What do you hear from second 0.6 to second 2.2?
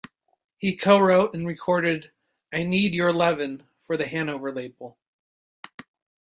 co-wrote and recorded